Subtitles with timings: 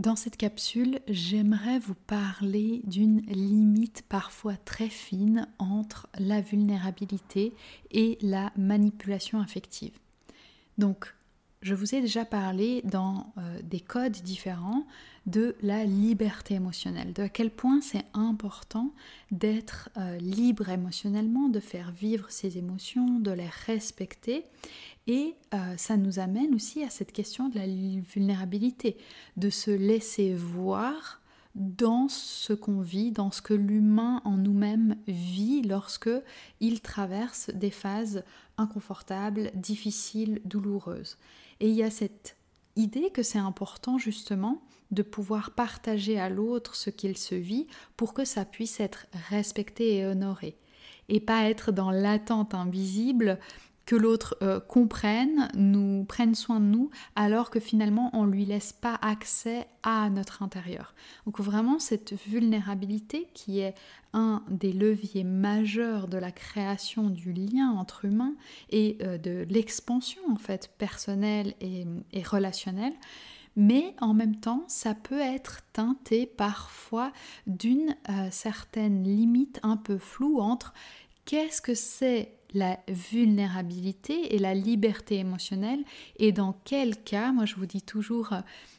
[0.00, 7.52] Dans cette capsule, j'aimerais vous parler d'une limite parfois très fine entre la vulnérabilité
[7.90, 9.92] et la manipulation affective.
[11.62, 14.86] Je vous ai déjà parlé dans euh, des codes différents
[15.26, 18.94] de la liberté émotionnelle, de à quel point c'est important
[19.30, 24.44] d'être euh, libre émotionnellement, de faire vivre ses émotions, de les respecter.
[25.06, 28.96] Et euh, ça nous amène aussi à cette question de la vulnérabilité,
[29.36, 31.19] de se laisser voir
[31.54, 36.10] dans ce qu'on vit, dans ce que l'humain en nous-mêmes vit lorsque
[36.60, 38.24] il traverse des phases
[38.56, 41.18] inconfortables, difficiles, douloureuses.
[41.58, 42.36] Et il y a cette
[42.76, 48.14] idée que c'est important justement de pouvoir partager à l'autre ce qu'il se vit pour
[48.14, 50.56] que ça puisse être respecté et honoré
[51.08, 53.38] et pas être dans l'attente invisible
[53.90, 58.72] que l'autre euh, comprenne, nous prenne soin de nous, alors que finalement on lui laisse
[58.72, 60.94] pas accès à notre intérieur.
[61.26, 63.74] Donc vraiment cette vulnérabilité qui est
[64.12, 68.36] un des leviers majeurs de la création du lien entre humains
[68.70, 71.84] et euh, de l'expansion en fait personnelle et,
[72.22, 72.94] relationnelle,
[73.56, 77.12] mais en même temps, ça peut être teinté parfois
[77.48, 80.74] d'une euh, certaine limite un peu floue entre
[81.24, 85.84] qu'est-ce que c'est la vulnérabilité et la liberté émotionnelle
[86.16, 88.32] et dans quel cas, moi je vous dis toujours,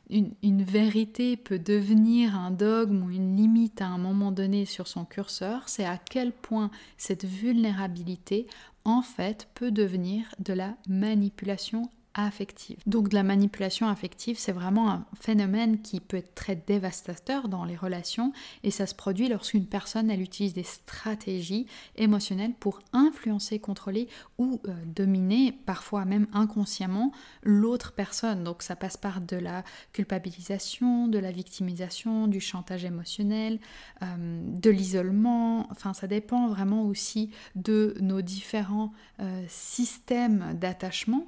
[0.09, 4.88] une, une, vérité peut devenir un dogme ou une limite à un moment donné sur
[4.88, 8.48] son curseur, c'est à quel point cette vulnérabilité
[8.84, 12.78] en fait peut devenir de la manipulation affective.
[12.86, 17.64] Donc de la manipulation affective, c'est vraiment un phénomène qui peut être très dévastateur dans
[17.64, 18.34] les relations
[18.64, 24.08] et ça se produit lorsqu'une personne elle utilise des stratégies émotionnelles pour influencer, contrôler
[24.38, 27.12] ou euh, dominer, parfois même inconsciemment,
[27.44, 28.44] l'autre personne.
[28.44, 29.64] Donc ça passe par de la
[29.94, 33.60] culpabilisation, de la victimisation, du chantage émotionnel,
[34.02, 34.06] euh,
[34.44, 35.68] de l'isolement.
[35.72, 41.28] Enfin ça dépend vraiment aussi de nos différents euh, systèmes d'attachement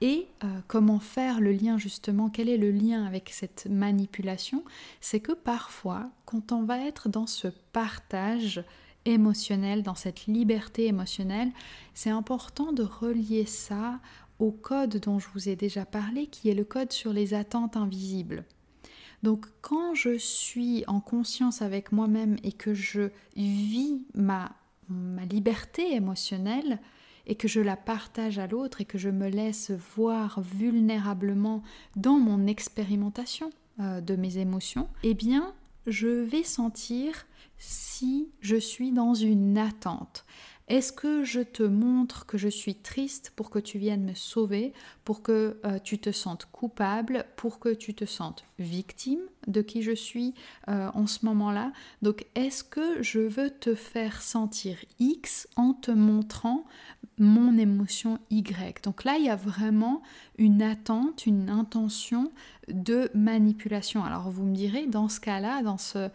[0.00, 4.64] et euh, comment faire le lien justement, quel est le lien avec cette manipulation?
[5.00, 8.64] C'est que parfois, quand on va être dans ce partage
[9.04, 11.52] émotionnel, dans cette liberté émotionnelle,
[11.94, 14.00] c'est important de relier ça
[14.38, 17.76] au code dont je vous ai déjà parlé, qui est le code sur les attentes
[17.76, 18.44] invisibles.
[19.22, 24.52] Donc quand je suis en conscience avec moi-même et que je vis ma,
[24.88, 26.78] ma liberté émotionnelle,
[27.26, 31.62] et que je la partage à l'autre et que je me laisse voir vulnérablement
[31.96, 35.54] dans mon expérimentation euh, de mes émotions, eh bien,
[35.86, 37.26] je vais sentir
[37.58, 40.24] si je suis dans une attente.
[40.68, 44.72] Est-ce que je te montre que je suis triste pour que tu viennes me sauver,
[45.04, 49.82] pour que euh, tu te sentes coupable, pour que tu te sentes victime de qui
[49.82, 50.32] je suis
[50.68, 51.72] euh, en ce moment-là?
[52.00, 56.64] Donc est-ce que je veux te faire sentir X en te montrant
[57.18, 58.82] mon émotion Y?
[58.82, 60.02] Donc là, il y a vraiment
[60.38, 62.32] une attente, une intention
[62.68, 64.02] de manipulation.
[64.02, 66.08] Alors vous me direz, dans ce cas-là, dans ce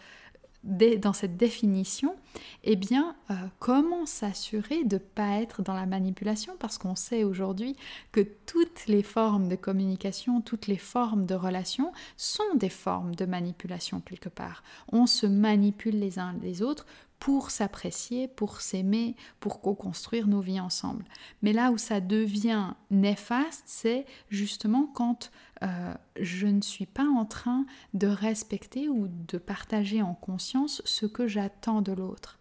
[0.64, 2.16] dans cette définition,
[2.64, 6.56] eh bien, euh, comment s'assurer de ne pas être dans la manipulation?
[6.60, 7.76] Parce qu'on sait aujourd'hui
[8.12, 13.26] que toutes les formes de communication, toutes les formes de relations sont des formes de
[13.26, 14.64] manipulation quelque part.
[14.92, 16.86] On se manipule les uns les autres
[17.20, 21.04] pour s'apprécier, pour s'aimer, pour co-construire nos vies ensemble.
[21.42, 25.32] Mais là où ça devient néfaste, c'est justement quand
[25.62, 31.06] euh, je ne suis pas en train de respecter ou de partager en conscience ce
[31.06, 32.40] que j'attends de l'autre.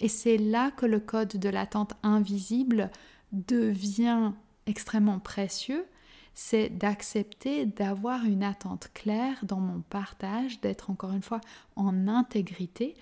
[0.00, 2.90] Et c'est là que le code de l'attente invisible
[3.32, 4.32] devient
[4.66, 5.86] extrêmement précieux,
[6.34, 11.40] c'est d'accepter d'avoir une attente claire dans mon partage, d'être encore une fois
[11.76, 12.94] en intégrité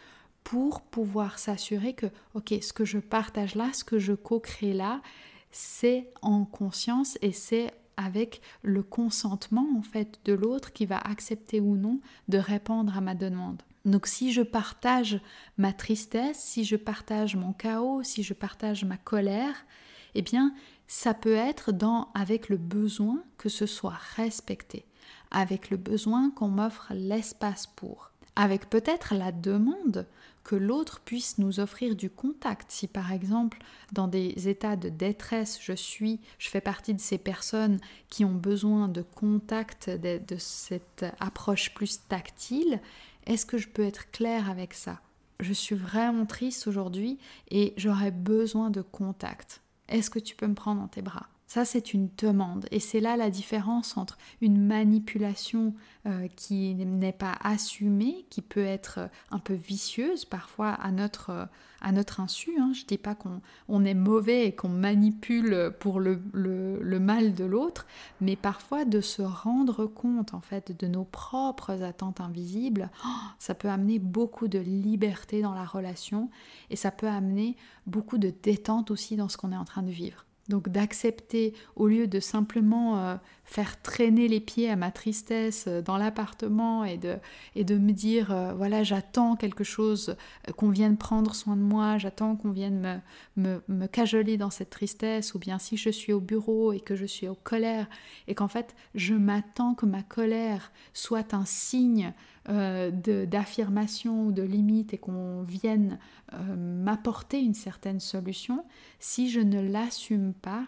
[0.45, 5.03] pour pouvoir s'assurer que, ok, ce que je partage là, ce que je co-crée là,
[5.51, 11.61] c'est en conscience et c'est avec le consentement en fait de l'autre qui va accepter
[11.61, 13.63] ou non de répondre à ma demande.
[13.85, 15.21] Donc si je partage
[15.57, 19.67] ma tristesse, si je partage mon chaos, si je partage ma colère,
[20.15, 20.55] eh bien
[20.87, 24.87] ça peut être dans avec le besoin que ce soit respecté,
[25.31, 30.07] avec le besoin qu'on m'offre l'espace pour, avec peut-être la demande
[30.45, 32.71] que l'autre puisse nous offrir du contact.
[32.71, 33.59] Si par exemple,
[33.93, 37.79] dans des états de détresse, je suis, je fais partie de ces personnes
[38.09, 42.81] qui ont besoin de contact, de, de cette approche plus tactile,
[43.27, 45.01] est-ce que je peux être claire avec ça?
[45.41, 47.19] Je suis vraiment triste aujourd'hui
[47.51, 49.63] et j'aurais besoin de contact.
[49.89, 51.29] Est-ce que tu peux me prendre dans tes bras?
[51.51, 52.69] Ça, c'est une demande.
[52.71, 55.75] Et c'est là la différence entre une manipulation
[56.07, 61.47] euh, qui n'est pas assumée, qui peut être un peu vicieuse parfois à notre, euh,
[61.81, 62.53] à notre insu.
[62.57, 62.71] Hein.
[62.73, 67.35] Je ne dis pas qu'on on est mauvais et qu'on manipule pour le, le, mal
[67.35, 67.85] de l'autre,
[68.21, 73.09] mais parfois de se rendre compte en fait de nos propres attentes invisibles, oh,
[73.41, 76.31] ça peut amener beaucoup de liberté dans la relation
[76.71, 77.57] et ça peut amener
[77.89, 80.27] beaucoup de détente aussi dans ce qu'on est en train de vivre.
[80.51, 83.15] Donc d'accepter, au lieu de simplement euh,
[83.45, 88.53] faire traîner les pieds à ma tristesse euh, dans l'appartement et de, me dire, euh,
[88.53, 90.17] voilà, j'attends quelque chose,
[90.57, 93.01] qu'on vienne prendre soin de moi, j'attends qu'on vienne
[93.37, 96.97] me, me, cajoler dans cette tristesse, ou bien si je suis au bureau et que
[96.97, 97.89] je suis en colère,
[98.27, 102.13] et qu'en fait, je m'attends que ma colère soit un signe
[102.51, 102.91] euh,
[103.27, 105.99] d'affirmation ou de limite et qu'on vienne
[106.33, 108.65] euh, m'apporter une certaine solution,
[108.99, 110.67] si je ne l'assume pas,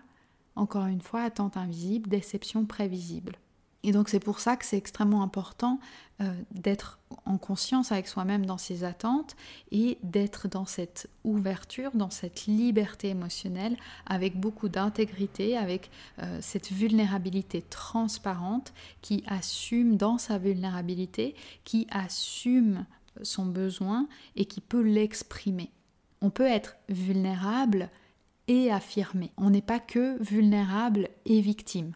[0.54, 3.36] encore une fois, attente invisible, déception prévisible.
[3.84, 5.80] Et donc c'est pour ça que c'est extrêmement important
[6.20, 9.34] euh, d'être en conscience avec soi-même dans ses attentes
[9.72, 13.76] et d'être dans cette ouverture, dans cette liberté émotionnelle,
[14.06, 15.90] avec beaucoup d'intégrité, avec
[16.20, 21.34] euh, cette vulnérabilité transparente qui assume dans sa vulnérabilité,
[21.64, 22.86] qui assume
[23.22, 24.06] son besoin
[24.36, 25.70] et qui peut l'exprimer.
[26.20, 27.90] On peut être vulnérable
[28.46, 29.32] et affirmé.
[29.36, 31.94] On n'est pas que vulnérable et victime.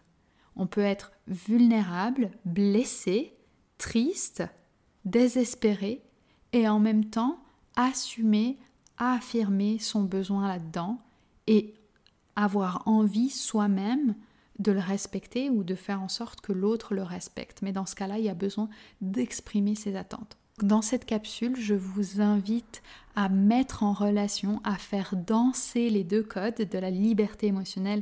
[0.55, 3.33] On peut être vulnérable, blessé,
[3.77, 4.43] triste,
[5.05, 6.01] désespéré
[6.53, 7.39] et en même temps
[7.75, 8.57] assumer,
[8.97, 10.99] affirmer son besoin là-dedans
[11.47, 11.73] et
[12.35, 14.15] avoir envie soi-même
[14.59, 17.61] de le respecter ou de faire en sorte que l'autre le respecte.
[17.61, 18.69] Mais dans ce cas-là, il y a besoin
[19.01, 20.37] d'exprimer ses attentes.
[20.63, 22.81] Dans cette capsule, je vous invite
[23.15, 28.01] à mettre en relation, à faire danser les deux codes de la liberté émotionnelle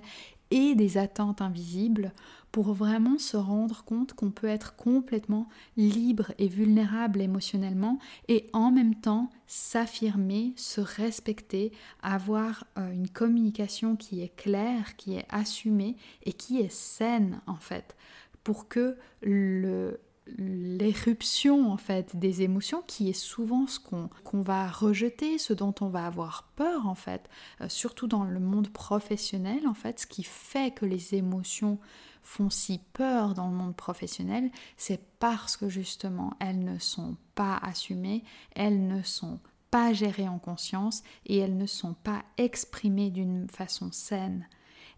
[0.52, 2.14] et des attentes invisibles
[2.52, 8.00] pour vraiment se rendre compte qu'on peut être complètement libre et vulnérable émotionnellement
[8.30, 15.18] et en même temps s'affirmer, se respecter, avoir euh, une communication qui est claire, qui
[15.18, 17.98] est assumée et qui est saine en fait,
[18.46, 20.00] pour que le,
[20.38, 25.90] l'éruption en fait des émotions qui est souvent ce qu'on va rejeter, ce dont on
[25.90, 27.30] va avoir peur en fait,
[27.62, 31.80] euh, surtout dans le monde professionnel en fait, ce qui fait que les émotions
[32.24, 37.58] font si peur dans le monde professionnel, c'est parce que justement elles ne sont pas
[37.58, 38.24] assumées,
[38.56, 39.40] elles ne sont
[39.70, 44.48] pas gérées en conscience et elles ne sont pas exprimées d'une façon saine.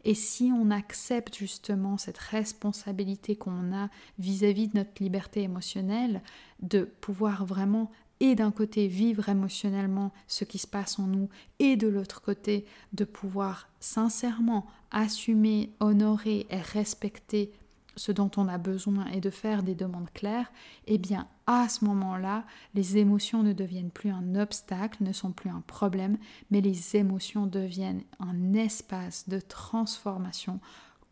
[0.03, 3.89] Et si on accepte justement cette responsabilité qu'on a
[4.19, 6.21] vis-à-vis de notre liberté émotionnelle,
[6.61, 11.75] de pouvoir vraiment et d'un côté vivre émotionnellement ce qui se passe en nous et
[11.75, 17.51] de l'autre côté de pouvoir sincèrement assumer, honorer et respecter
[17.97, 20.51] ce dont on a besoin et de faire des demandes claires,
[20.85, 25.49] eh bien à ce moment-là, les émotions ne deviennent plus un obstacle, ne sont plus
[25.49, 26.17] un problème,
[26.51, 30.59] mais les émotions deviennent un espace de transformation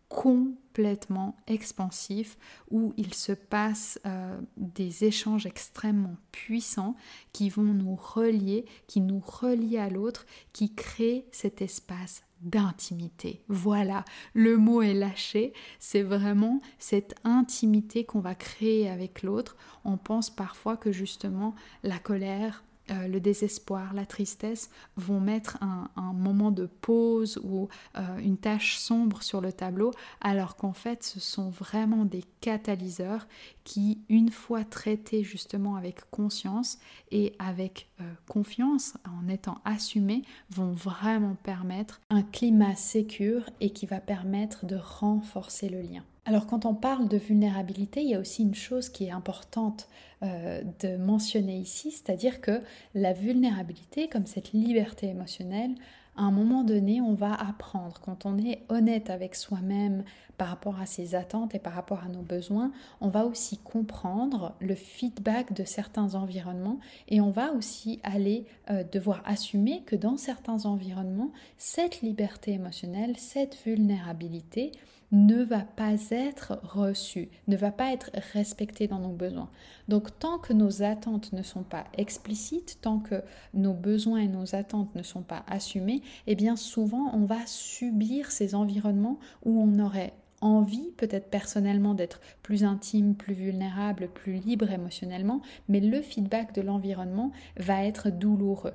[0.09, 2.37] complètement expansif
[2.69, 6.95] où il se passe euh, des échanges extrêmement puissants
[7.33, 13.41] qui vont nous relier, qui nous relient à l'autre, qui créent cet espace d'intimité.
[13.49, 19.57] Voilà, le mot est lâché, c'est vraiment cette intimité qu'on va créer avec l'autre.
[19.83, 25.89] On pense parfois que justement la colère, euh, le désespoir, la tristesse vont mettre un,
[26.13, 31.19] moment de pause ou euh, une tache sombre sur le tableau, alors qu'en fait ce
[31.19, 33.27] sont vraiment des catalyseurs
[33.63, 36.79] qui, une fois traités justement avec conscience
[37.11, 43.85] et avec euh, confiance, en étant assumées, vont vraiment permettre un climat sécure et qui
[43.85, 46.03] va permettre de renforcer le lien.
[46.27, 49.87] Alors quand on parle de vulnérabilité, il y a aussi une chose qui est importante
[50.23, 52.61] euh, de mentionner ici, c'est-à-dire que
[52.95, 55.75] la vulnérabilité, comme cette liberté émotionnelle,
[56.17, 57.99] à un moment donné, on va apprendre.
[58.03, 60.03] Quand on est honnête avec soi-même
[60.37, 64.55] par rapport à ses attentes et par rapport à nos besoins, on va aussi comprendre
[64.61, 66.79] le feedback de certains environnements
[67.09, 73.15] et on va aussi aller euh, devoir assumer que dans certains environnements, cette liberté émotionnelle,
[73.17, 74.71] cette vulnérabilité,
[75.11, 79.49] ne va pas être reçue, ne va pas être respectée dans nos besoins.
[79.87, 84.55] Donc tant que nos attentes ne sont pas explicites, tant que nos besoins et nos
[84.55, 89.79] attentes ne sont pas assumés, eh bien souvent on va subir ces environnements où on
[89.79, 96.53] aurait envie peut-être personnellement d'être plus intime, plus vulnérable, plus libre émotionnellement, mais le feedback
[96.53, 98.73] de l'environnement va être douloureux.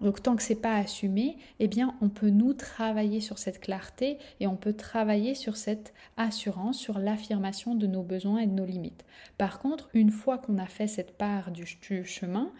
[0.00, 4.18] Donc tant que c'est pas assumé, eh bien on peut nous travailler sur cette clarté
[4.40, 8.66] et on peut travailler sur cette assurance, sur l'affirmation de nos besoins et de nos
[8.66, 9.04] limites.
[9.38, 11.66] Par contre, une fois qu'on a fait cette part du,
[12.04, 12.52] chemin,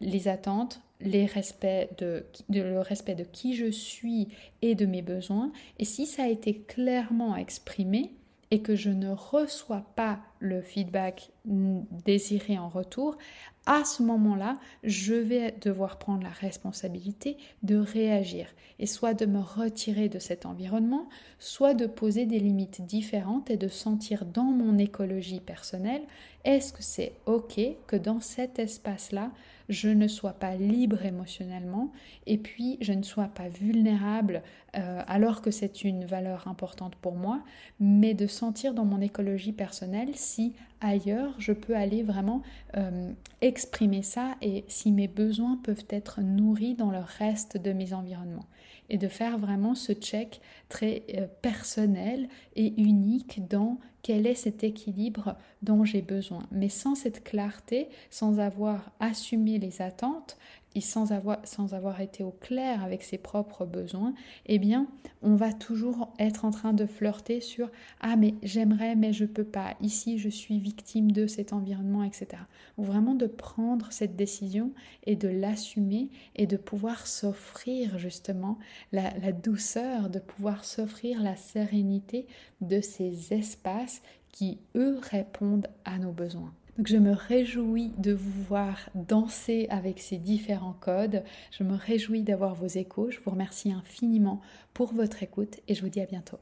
[0.00, 4.28] les attentes, les respects de, le respect de qui je suis
[4.62, 8.12] et de mes besoins, et si ça a été clairement exprimé,
[8.50, 13.16] et que je ne reçois pas le feedback désiré en retour,
[13.66, 18.46] à ce moment-là, je vais devoir prendre la responsabilité de réagir
[18.78, 21.08] et soit de me retirer de cet environnement,
[21.38, 26.02] soit de poser des limites différentes et de sentir dans mon écologie personnelle,
[26.44, 29.30] est-ce que c'est OK que dans cet espace-là,
[29.70, 31.90] je ne sois pas libre émotionnellement
[32.26, 34.42] et puis je ne sois pas vulnérable
[34.76, 37.42] euh, alors que c'est une valeur importante pour moi,
[37.80, 40.10] mais de sentir dans mon écologie personnelle
[40.80, 42.42] ailleurs, je peux aller vraiment
[42.76, 47.92] euh, exprimer ça et si mes besoins peuvent être nourris dans le reste de mes
[47.92, 48.46] environnements.
[48.90, 54.62] Et de faire vraiment ce check très euh, personnel et unique dans quel est cet
[54.62, 56.46] équilibre dont j'ai besoin.
[56.52, 60.36] Mais sans cette clarté, sans avoir assumé les attentes,
[60.80, 64.14] sans avoir, été au clair avec ses propres besoins,
[64.46, 64.88] eh bien,
[65.22, 69.44] on va toujours être en train de flirter sur Ah, mais j'aimerais, mais je peux
[69.44, 69.74] pas.
[69.80, 72.42] Ici, je suis victime de cet environnement, etc.
[72.78, 74.72] Vraiment de prendre cette décision
[75.04, 78.58] et de l'assumer et de pouvoir s'offrir justement
[78.92, 82.26] la douceur, de pouvoir s'offrir la sérénité
[82.60, 84.02] de ces espaces
[84.32, 86.52] qui, eux, répondent à nos besoins.
[86.76, 91.22] Donc je me réjouis de vous voir danser avec ces différents codes.
[91.52, 93.10] Je me réjouis d'avoir vos échos.
[93.10, 94.40] Je vous remercie infiniment
[94.72, 96.38] pour votre écoute et je vous dis à bientôt.